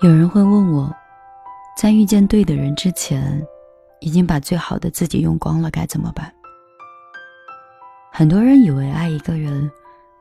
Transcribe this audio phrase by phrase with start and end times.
[0.00, 0.94] 有人会问我，
[1.76, 3.44] 在遇见对的人之前，
[3.98, 6.32] 已经把最好的自己用光了，该怎么办？
[8.12, 9.68] 很多人以为爱一个人，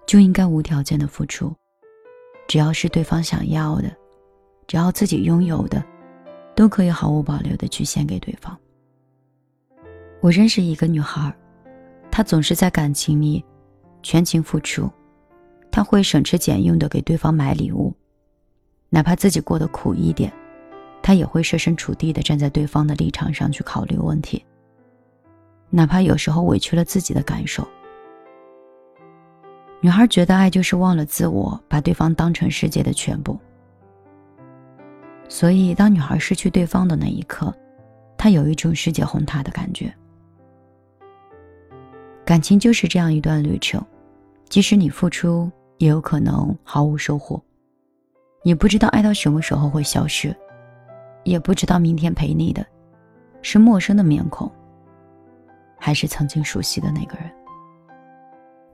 [0.07, 1.53] 就应该无条件的付出，
[2.47, 3.95] 只要是对方想要的，
[4.65, 5.85] 只要自己拥有的，
[6.55, 8.57] 都可以毫无保留的去献给对方。
[10.21, 11.31] 我认识一个女孩，
[12.09, 13.45] 她总是在感情里
[14.01, 14.89] 全情付出，
[15.69, 17.93] 她会省吃俭用的给对方买礼物。
[18.89, 20.31] 哪怕自己过得苦一点，
[21.01, 24.45] 他也会设身处地的站在对方的立场上去考虑问题。
[25.69, 27.67] 哪怕有时候委屈了自己的感受，
[29.81, 33.37] 女孩觉得爱就是忘了自我，把对方当成世界的全部。
[35.27, 37.53] 所以，当女孩失去对方的那一刻，
[38.17, 39.93] 她有一种世界崩塌的感觉。
[42.23, 43.85] 感情就是这样一段旅程，
[44.47, 47.41] 即使你付出，也有可能毫无收获。
[48.43, 50.33] 你不知道爱到什么时候会消失，
[51.23, 52.65] 也不知道明天陪你的，
[53.41, 54.49] 是陌生的面孔，
[55.77, 57.29] 还是曾经熟悉的那个人。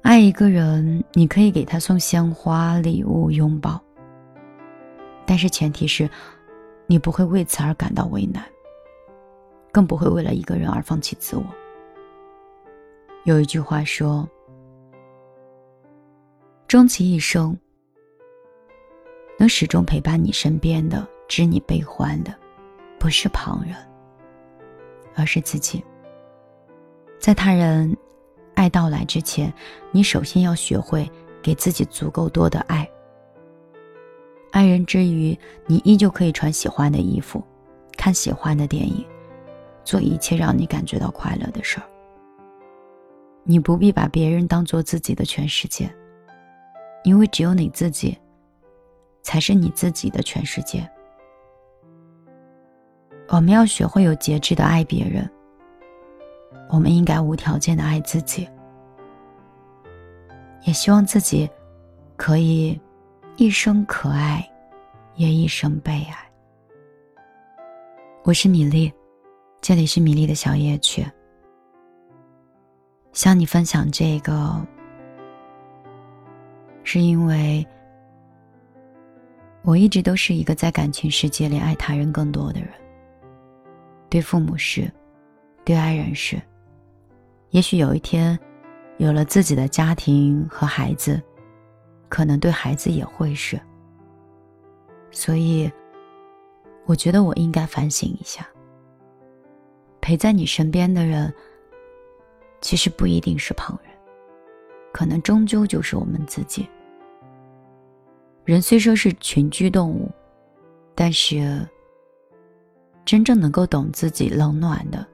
[0.04, 3.82] 爱一个人，你可以给他送鲜花、礼物、拥抱，
[5.26, 6.08] 但是前提是，
[6.86, 8.44] 你不会为此而感到为难，
[9.72, 11.44] 更不会为了一个人而放弃自我。
[13.24, 14.28] 有一句话说
[16.68, 17.58] ：“终其一生。”
[19.38, 22.34] 能始终陪伴你身边的、知你悲欢的，
[23.00, 23.76] 不是旁人，
[25.16, 25.84] 而是自己。
[27.20, 27.96] 在他人
[28.54, 29.52] 爱到来之前，
[29.92, 31.10] 你首先要学会
[31.42, 32.88] 给自己足够多的爱。
[34.52, 37.44] 爱人之余，你依旧可以穿喜欢的衣服，
[37.98, 39.04] 看喜欢的电影，
[39.84, 41.84] 做一切让你感觉到快乐的事儿。
[43.44, 45.92] 你不必把别人当做自己的全世界，
[47.04, 48.18] 因为只有你自己。
[49.24, 50.88] 才是你自己的全世界。
[53.30, 55.28] 我们要学会有节制的爱别人。
[56.70, 58.48] 我们应该无条件的爱自己，
[60.66, 61.50] 也希望自己
[62.16, 62.80] 可以
[63.38, 64.48] 一生可爱，
[65.16, 66.32] 也一生被爱。
[68.24, 68.92] 我是米粒，
[69.62, 71.06] 这里是米粒的小夜曲。
[73.14, 74.66] 向你分享这个，
[76.84, 77.66] 是因为。
[79.64, 82.70] 我一直都是一个在感情世界里爱他人更多的人。
[84.10, 84.92] 对父母是，
[85.64, 86.40] 对爱人是。
[87.52, 88.38] 也许有一天，
[88.98, 91.22] 有了自己的家庭和孩子，
[92.10, 93.60] 可能对孩子也会是。
[95.12, 95.72] 所以，
[96.86, 98.46] 我觉得我应该反省一下。
[100.02, 101.34] 陪在你身边的人，
[102.60, 103.94] 其实不一定是旁人，
[104.92, 106.68] 可能终究就是我们自己。
[108.46, 110.12] 人虽说是群居动物，
[110.94, 111.66] 但是
[113.06, 115.06] 真正能够懂自己冷暖的，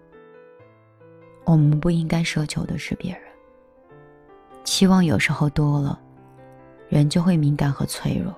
[1.45, 3.21] 我们不应该奢求的是别人。
[4.63, 5.99] 期望有时候多了，
[6.89, 8.33] 人就会敏感和脆弱，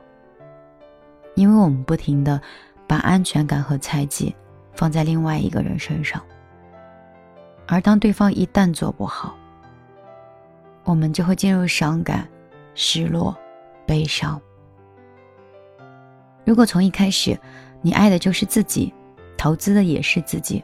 [1.35, 2.41] 因为我们不停的
[2.85, 4.35] 把安全感和猜忌
[4.73, 6.22] 放在另外一个人身上，
[7.66, 9.38] 而当对方一旦做不好，
[10.84, 12.28] 我们就会进入伤感、
[12.75, 13.34] 失落、
[13.85, 14.40] 悲伤。
[16.44, 17.38] 如果从一开始，
[17.81, 18.94] 你爱的就是自己，
[19.38, 20.63] 投资的也是自己，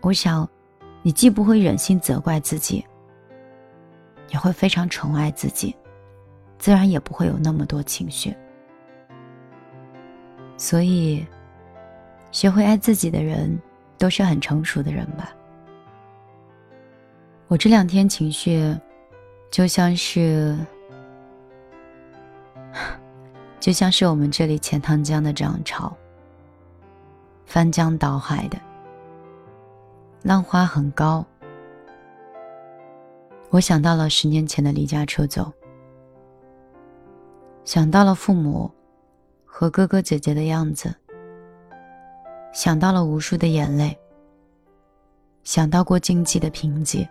[0.00, 0.48] 我想，
[1.02, 2.84] 你既不会忍心责怪自己，
[4.30, 5.74] 也会非常宠爱自己，
[6.58, 8.34] 自然也不会有那么多情绪。
[10.56, 11.24] 所以，
[12.32, 13.56] 学会爱自己的人，
[13.96, 15.32] 都是很成熟的人吧。
[17.46, 18.76] 我这两天情绪，
[19.50, 20.58] 就像是。
[23.60, 25.94] 就像是我们这里钱塘江的涨潮，
[27.44, 28.58] 翻江倒海的，
[30.22, 31.24] 浪花很高。
[33.50, 35.50] 我想到了十年前的离家出走，
[37.64, 38.70] 想到了父母
[39.44, 40.94] 和哥哥姐姐的样子，
[42.52, 43.98] 想到了无数的眼泪，
[45.42, 47.08] 想到过经济的贫瘠，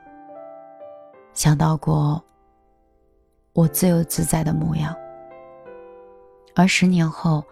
[1.33, 2.23] 想到过
[3.53, 4.95] 我自由自在的模样。
[6.59, 7.43] 而十年后，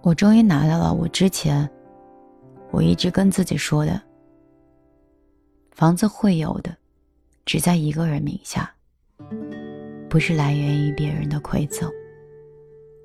[0.00, 1.68] 我终于拿到了我之前
[2.70, 4.00] 我一直跟自己说的：
[5.72, 6.74] 房子会有的，
[7.44, 8.72] 只在一个人名下，
[10.08, 11.90] 不是来源于别人的馈赠；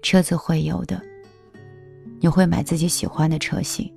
[0.02, 1.02] 车子会有的，
[2.22, 3.94] 你会买自己喜欢的车型，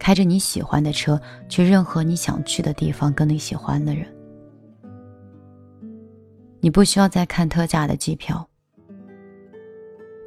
[0.00, 4.04] 开着你喜欢的车去任何你想去的地方，跟你喜欢的人。
[6.58, 8.44] 你不需要再看特价的机票。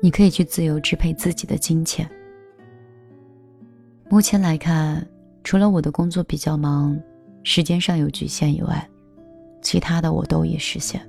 [0.04, 2.06] 你可以去自由支配自己的金钱。
[4.10, 5.08] 目前来看，
[5.46, 7.02] 除了我的工作比较忙，
[7.46, 8.86] 时间上有局限以外，
[9.62, 11.02] 其他的我都已实现。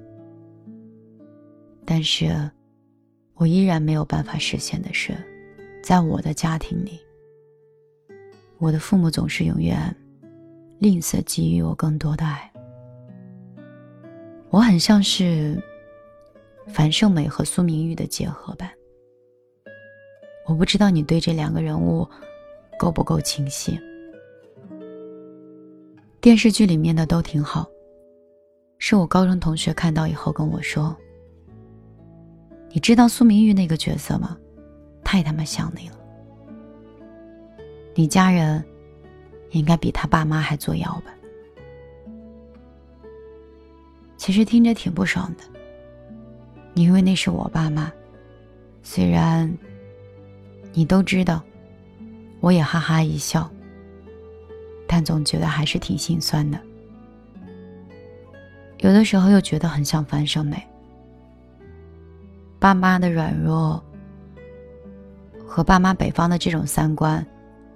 [1.84, 2.48] 但是，
[3.34, 5.12] 我依然没有办法实现的是，
[5.82, 7.00] 在我的家庭里，
[8.58, 9.92] 我的父母总是永远
[10.78, 12.48] 吝啬给予我更多的爱。
[14.50, 15.60] 我很像是
[16.68, 18.70] 樊胜美和苏明玉的结合版。
[20.46, 22.06] 我不知道你对这两个人物
[22.78, 23.78] 够不够清晰。
[26.20, 27.66] 电视剧里面的都挺好，
[28.78, 30.94] 是我高中同学看到以后跟我说
[32.72, 34.36] ：“你知道苏明玉那个角色吗？
[35.02, 35.96] 太他妈像你了。
[37.94, 38.64] 你家人
[39.50, 41.14] 应该比他爸妈还作妖吧？”
[44.16, 45.44] 其实听着挺不爽的，
[46.74, 47.90] 因为那是我爸妈，
[48.82, 49.50] 虽然。
[50.74, 51.40] 你都知道，
[52.40, 53.48] 我也哈哈一笑，
[54.88, 56.58] 但总觉得还是挺心酸的。
[58.78, 60.60] 有的时候又觉得很像樊胜美，
[62.58, 63.82] 爸妈的软弱
[65.46, 67.24] 和爸妈北方的这种三观，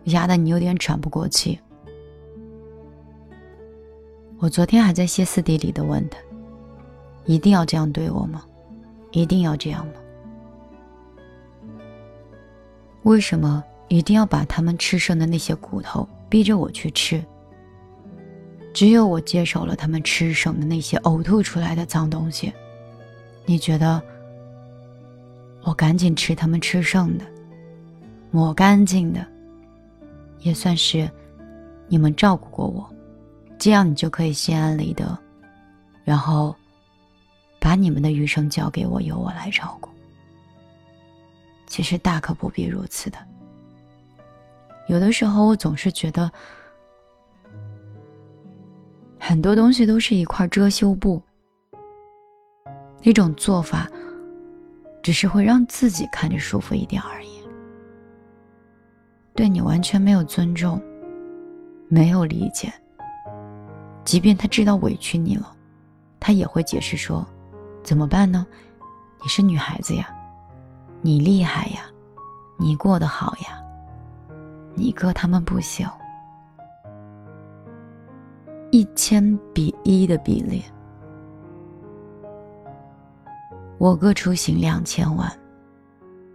[0.05, 1.59] 压得你有点喘不过气。
[4.41, 6.19] 我昨天还在歇斯底里的问他
[7.27, 8.45] ：“一定要这样对我吗？
[9.13, 9.93] 一定要这样吗？”
[13.09, 17.25] 为什么一定要把他们吃剩的那些骨头逼着我去吃？
[18.75, 22.53] 只有我接受了他们吃剩的那些呕吐出来的脏东西，
[23.47, 24.03] 你觉得
[25.63, 27.25] 我赶紧吃他们吃剩的，
[28.31, 29.27] 抹干净的，
[30.41, 31.11] 也算是
[31.89, 32.87] 你们照顾过我，
[33.59, 35.19] 这样你就可以心安理得，
[36.05, 36.55] 然后
[37.59, 39.89] 把你们的余生交给我，由我来照顾。
[41.69, 43.19] 其实大可不必如此的。
[44.89, 46.31] 有的时候，我总是觉得，
[49.21, 51.23] 很多东西都是一块遮羞布，
[53.03, 53.87] 那种做法，
[55.03, 57.29] 只是会让自己看着舒服一点而已。
[59.35, 60.83] 对你完全没有尊重，
[61.87, 62.73] 没有理解。
[64.05, 65.55] 即便他知道委屈你了，
[66.19, 67.25] 他也会解释说
[67.85, 68.45] ：“怎么办呢？
[69.23, 70.13] 你是女孩子呀。”
[71.01, 71.83] 你厉害呀，
[72.57, 73.63] 你过得好呀，
[74.75, 75.89] 你哥他们不行。
[78.71, 80.63] 一千比一的比例，
[83.79, 85.33] 我哥出行两千万，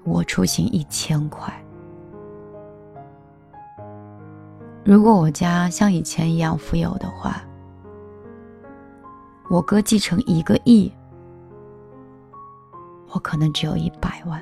[0.04, 1.54] 我出行一千块。
[4.84, 7.44] 如果我家像以前一样富有的话，
[9.50, 10.92] 我哥继承一个亿，
[13.12, 14.42] 我可能只有一百万。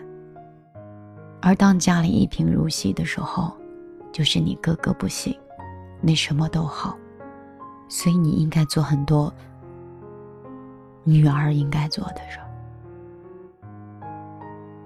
[1.41, 3.51] 而当家里一贫如洗的时候，
[4.11, 5.35] 就是你哥哥不行，
[5.99, 6.95] 你什么都好，
[7.89, 9.33] 所以你应该做很多
[11.03, 12.39] 女儿应该做的事。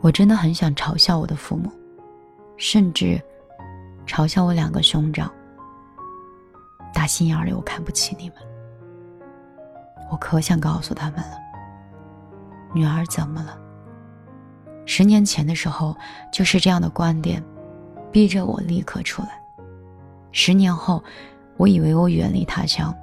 [0.02, 1.70] 我真的很想嘲笑我的父母，
[2.56, 3.22] 甚至
[4.08, 5.30] 嘲笑我两个兄长。
[6.94, 8.38] 打心眼里我看不起你们，
[10.10, 11.38] 我可想告诉他们了。
[12.74, 13.58] 女儿怎么了？
[14.86, 15.96] 十年前的时候，
[16.32, 17.44] 就是这样的观点，
[18.12, 19.42] 逼着我立刻出来。
[20.32, 21.04] 十年后，
[21.58, 22.96] 我以为我远离他乡，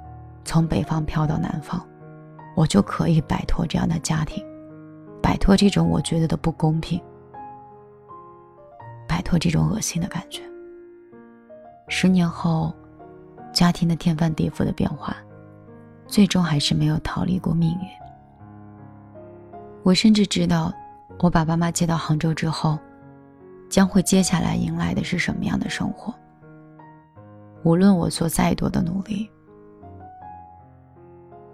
[0.45, 1.85] 从北方飘到南方，
[2.55, 4.43] 我就可以摆脱这样的家庭，
[5.21, 7.01] 摆脱这种我觉得的不公平，
[9.07, 10.41] 摆脱这种恶心的感觉。
[11.89, 12.73] 十年后，
[13.51, 15.15] 家庭的天翻地覆的变化，
[16.07, 17.87] 最终还是没有逃离过命运。
[19.83, 20.71] 我甚至知道。
[21.19, 22.77] 我把爸妈接到杭州之后，
[23.69, 26.13] 将会接下来迎来的是什么样的生活？
[27.63, 29.31] 无论我做再多的努力，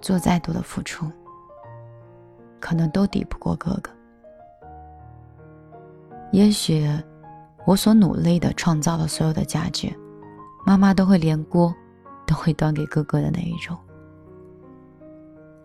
[0.02, 1.06] 做再多的付出，
[2.60, 3.92] 可能都抵不过哥哥。
[6.32, 6.90] 也许
[7.64, 9.88] 我所努力的创造了所有的价值，
[10.66, 11.72] 妈妈都会连锅
[12.26, 13.78] 都会端给哥哥的那一种，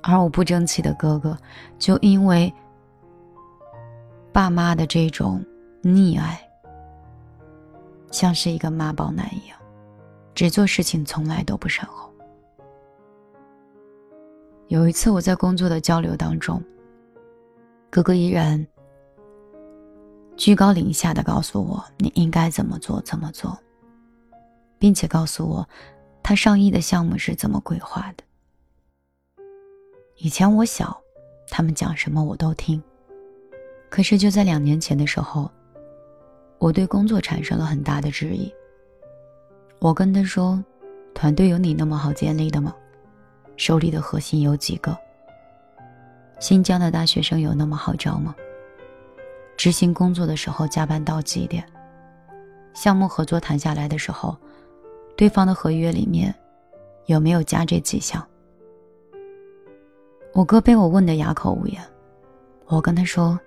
[0.03, 1.35] 而我不争气的哥哥，
[1.79, 2.53] 就因为。
[4.35, 5.41] 爸妈的这种
[5.81, 6.37] 溺爱，
[8.11, 9.57] 像是一个妈宝男一样，
[10.35, 12.11] 只做事情从来都不善后。
[14.67, 16.61] 有一次我在工作的交流当中，
[17.89, 18.67] 哥哥依然
[20.37, 23.57] 居高临下的告诉我你应该怎么做怎么做，
[24.81, 25.69] 并且告诉我
[26.25, 28.25] 他上亿的项目是怎么规划的。
[30.17, 31.01] 以前我小，
[31.47, 32.83] 他们讲什么我都听。
[33.95, 35.49] 可是就在两年前的时候，
[36.59, 38.53] 我对工作产生了很大的质疑。
[39.79, 40.61] 我跟他说
[41.15, 42.75] ：“团队有你那么好建立的吗？
[43.57, 44.99] 手里的核心有几个？
[46.41, 48.35] 新疆的大学生有那么好招吗？
[49.57, 51.65] 执行工作的时候加班到几点？
[52.73, 54.37] 项目合作谈下来的时候，
[55.17, 56.35] 对方的合约里面
[57.07, 58.27] 有没有加这几项？”
[60.35, 61.81] 我哥被我问得哑口无言。
[62.67, 63.39] 我跟他说：“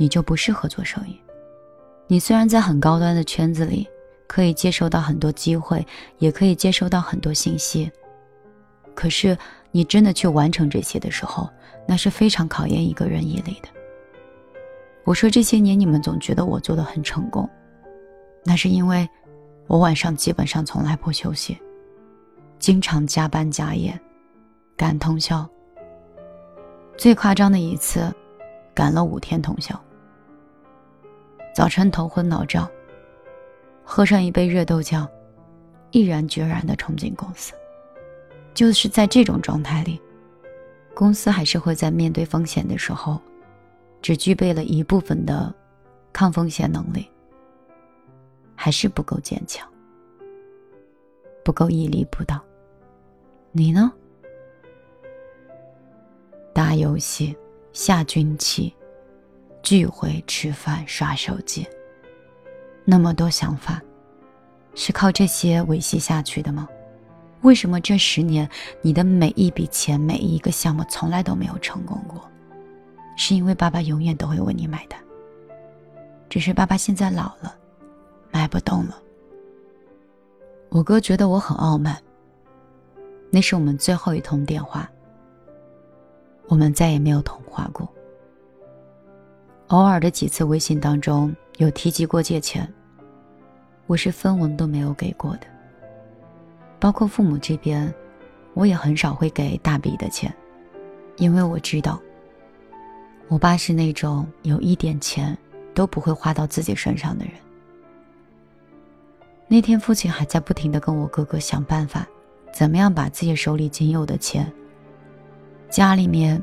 [0.00, 1.20] 你就不适合做生意。
[2.06, 3.86] 你虽然在很高端的圈子里。”
[4.30, 5.84] 可以接收到很多机会，
[6.18, 7.90] 也可以接收到很多信息。
[8.94, 9.36] 可是，
[9.72, 11.50] 你真的去完成这些的时候，
[11.84, 13.68] 那是非常考验一个人毅力的。
[15.02, 17.50] 我说这些年你们总觉得我做的很成功，
[18.44, 19.08] 那是因为
[19.66, 21.58] 我晚上基本上从来不休息，
[22.60, 24.00] 经常加班加夜，
[24.76, 25.44] 赶通宵。
[26.96, 28.14] 最夸张的一次，
[28.72, 29.74] 赶了五天通宵，
[31.54, 32.70] 早晨头昏脑胀。
[33.82, 35.08] 喝上一杯热豆浆，
[35.90, 37.52] 毅然决然地冲进公司。
[38.54, 40.00] 就是在这种状态里，
[40.94, 43.20] 公司还是会在面对风险的时候，
[44.00, 45.52] 只具备了一部分的
[46.12, 47.08] 抗风险能力，
[48.54, 49.68] 还是不够坚强，
[51.44, 52.40] 不够屹立不倒。
[53.50, 53.92] 你呢？
[56.52, 57.36] 打游戏、
[57.72, 58.74] 下军棋、
[59.62, 61.66] 聚会、吃饭、刷手机。
[62.84, 63.80] 那么多想法，
[64.74, 66.68] 是靠这些维系下去的吗？
[67.42, 68.48] 为什么这十年
[68.82, 72.20] 你的每一笔钱、每一个项目从来都没有成功过？
[73.16, 74.98] 是因为爸爸永远都会为你买单。
[76.28, 77.54] 只是爸爸现在老了，
[78.30, 79.00] 买不动了。
[80.68, 81.96] 我哥觉得我很傲慢。
[83.30, 84.90] 那是我们最后一通电话，
[86.48, 87.88] 我们再也没有通话过。
[89.70, 91.34] 偶尔的几次微信当中。
[91.58, 92.66] 有提及过借钱，
[93.86, 95.40] 我是分文都没有给过的。
[96.78, 97.92] 包括父母这边，
[98.54, 100.34] 我也很少会给大笔的钱，
[101.18, 102.00] 因为我知道，
[103.28, 105.36] 我爸是那种有一点钱
[105.74, 107.34] 都不会花到自己身上的人。
[109.46, 112.08] 那天父亲还在不停的跟我哥哥想办法，
[112.54, 114.50] 怎么样把自己手里仅有的钱，
[115.68, 116.42] 家里面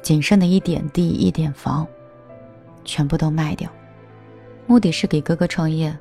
[0.00, 1.86] 仅剩的一点地一点房，
[2.84, 3.70] 全部都卖掉。
[4.66, 5.96] 目的是给哥哥创业，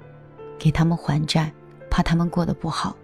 [0.57, 1.51] 给他们还债，
[1.89, 2.95] 怕他们过得不好。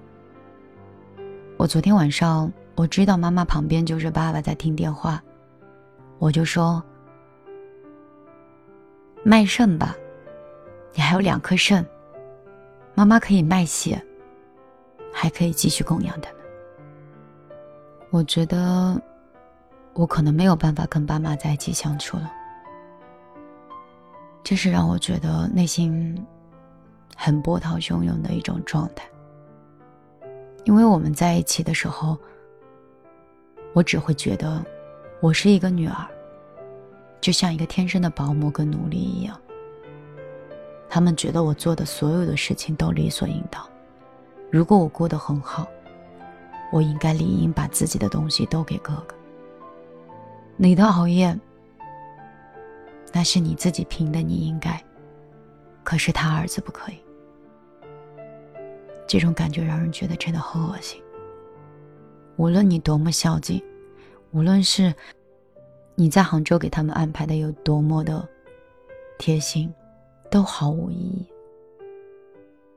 [1.58, 5.22] 我昨天晚上我知道妈妈旁边就是爸爸在听电话，
[6.18, 6.82] 我就说
[9.24, 9.96] ：“卖肾吧，
[10.94, 11.86] 你还有两颗肾，
[12.96, 14.02] 妈妈可以卖血，
[15.12, 16.40] 还可以继续供养他们。”
[18.12, 19.00] 我觉得
[19.94, 22.32] 我可能没有办法跟爸妈在一起相处了。
[24.50, 26.26] 这是让我觉得内心
[27.16, 29.08] 很波涛汹涌的一种状态，
[30.64, 32.18] 因为我们在一起的时候，
[33.74, 34.66] 我只会觉得
[35.22, 36.08] 我是一个女儿，
[37.22, 39.40] 就像一个天生的保姆跟奴隶一样。
[40.90, 43.64] 他们觉得我做的所有的事情都理所应当，
[44.50, 45.68] 如果我过得很好，
[46.72, 49.16] 我应该理应把自己的东西都给哥哥。
[50.58, 51.40] 你的熬夜。
[53.12, 54.84] 那是你自己拼的，你应该。
[55.84, 56.98] 可是他儿子不可以，
[59.08, 61.02] 这种感觉让人觉得真的很恶心。
[62.36, 63.62] 无论你多么孝敬，
[64.32, 64.94] 无论是
[65.96, 68.28] 你在杭州给他们安排的有多么的
[69.18, 69.74] 贴心，
[70.30, 71.28] 都毫无意义。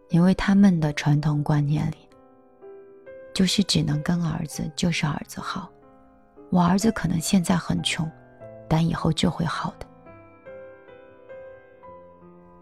[0.08, 1.96] 因为他们的传统观念里，
[3.34, 5.70] 就是只能跟儿子就是儿子好，
[6.50, 8.10] 我儿子可能现在很穷，
[8.68, 9.86] 但以后就会好的。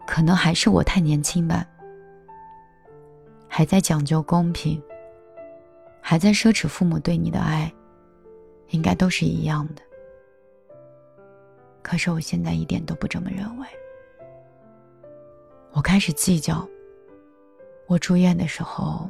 [0.05, 1.65] 可能还是我太年轻吧，
[3.47, 4.81] 还在讲究公平，
[6.01, 7.71] 还在奢侈父母对你的爱，
[8.69, 9.81] 应该都是一样的。
[11.81, 13.67] 可是我现在一点都不这么认为。
[15.71, 16.67] 我开始计较，
[17.87, 19.09] 我住院的时候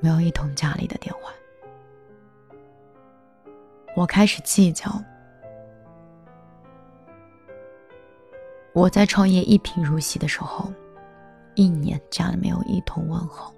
[0.00, 1.32] 没有一通家里的电话。
[3.96, 5.02] 我开始计较。
[8.76, 10.70] 我在创业一贫如洗的时候，
[11.54, 13.50] 一年家里没有一通问候。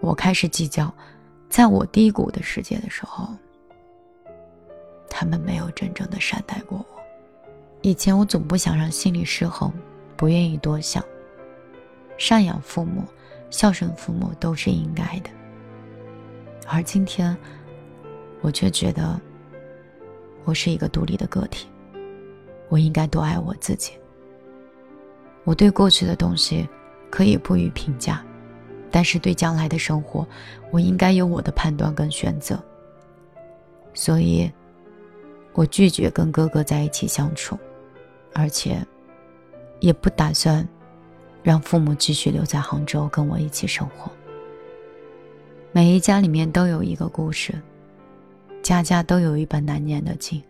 [0.00, 0.92] 我开始计较，
[1.48, 3.26] 在我低谷的世界的时候，
[5.08, 7.00] 他们没有真正的善待过我。
[7.80, 9.72] 以前我总不想让心里失衡，
[10.14, 11.02] 不愿意多想。
[12.18, 13.02] 赡养父母、
[13.48, 15.30] 孝顺父母都是应该的，
[16.66, 17.34] 而今天，
[18.42, 19.18] 我却觉得
[20.44, 21.66] 我是一个独立的个体。
[22.68, 23.92] 我应该多爱我自己。
[25.44, 26.68] 我对过去的东西
[27.10, 28.22] 可以不予评价，
[28.90, 30.26] 但是对将来的生活，
[30.70, 32.62] 我应该有我的判断跟选择。
[33.94, 34.50] 所以，
[35.54, 37.58] 我拒绝跟哥哥在一起相处，
[38.34, 38.86] 而且，
[39.80, 40.66] 也不打算
[41.42, 44.10] 让父母继续留在杭州跟我一起生活。
[45.72, 47.54] 每一家里面都有一个故事，
[48.62, 50.42] 家家都有一本难念的经。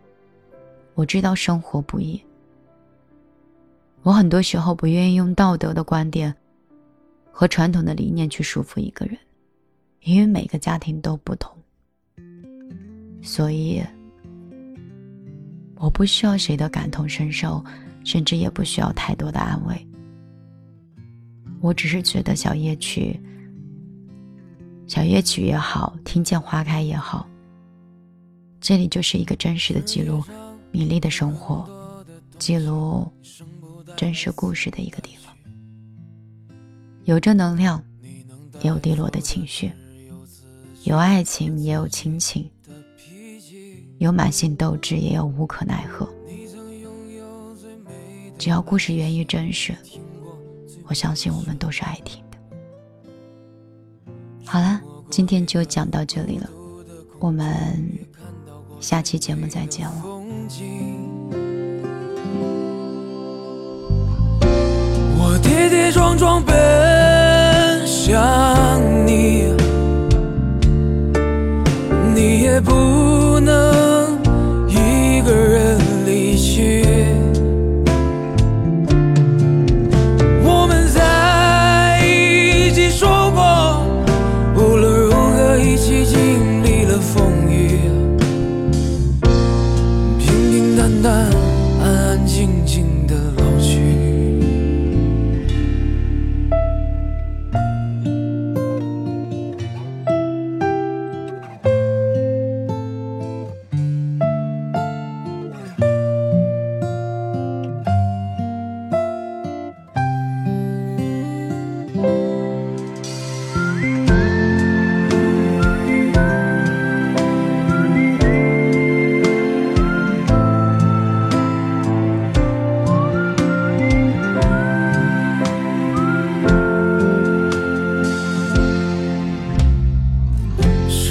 [0.99, 2.21] 我知道生活不易，
[4.01, 6.35] 我很多时候不愿意用道德的观点
[7.31, 9.17] 和传统的理念去束缚一个人，
[10.01, 11.55] 因为每个家庭都不同，
[13.21, 13.81] 所以
[15.77, 17.63] 我不需要谁的感同身受，
[18.03, 19.87] 甚至也不需要太多的安慰。
[21.61, 23.17] 我只是觉得小夜曲，
[24.85, 27.25] 小夜曲也好，听见花开也好，
[28.59, 30.21] 这里就是一个真实的记录。
[30.71, 31.67] 米粒的生活，
[32.37, 33.11] 记录
[33.97, 35.35] 真实故事的一个地方，
[37.05, 37.83] 有正能量，
[38.61, 39.71] 也有低落的情绪，
[40.83, 42.49] 有爱情，也有亲情，
[43.97, 46.07] 有满心斗志，也有无可奈何。
[48.37, 49.75] 只要故事源于真实，
[50.85, 52.37] 我相信我们都是爱听的。
[54.45, 56.49] 好了，今天就讲到这里了，
[57.19, 57.83] 我们
[58.79, 60.18] 下期节目再见了。
[65.19, 66.55] 我跌跌撞撞奔
[67.85, 69.53] 向你，
[72.15, 73.68] 你也不能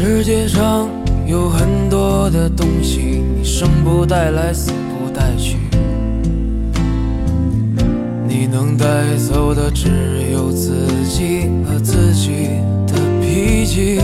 [0.00, 0.88] 世界上
[1.26, 5.56] 有很多的东西，你生不带来，死不带去。
[8.28, 9.88] 你能带走的只
[10.32, 12.46] 有自己和自己
[12.86, 14.00] 的脾气。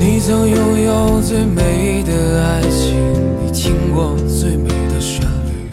[0.00, 2.96] 你曾拥有最美的爱情，
[3.44, 5.68] 你听过最美的旋律，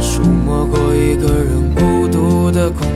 [0.00, 2.88] 触摸过一个人孤独的恐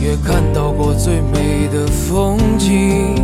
[0.00, 3.14] 也看到过最美的风景。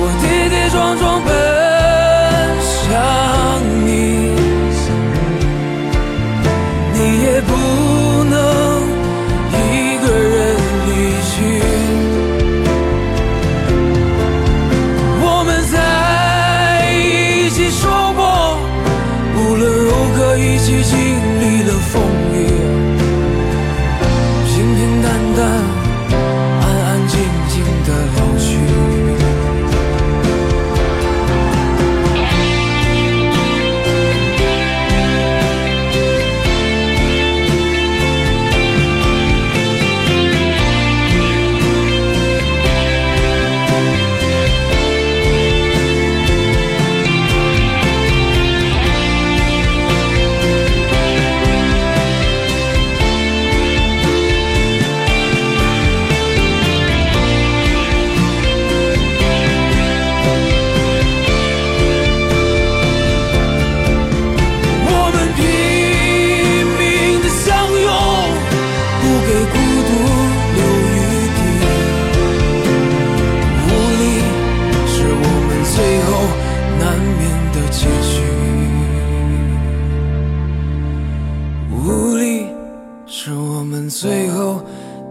[0.00, 1.49] 我跌跌撞撞奔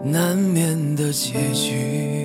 [0.02, 2.19] 难免的结局。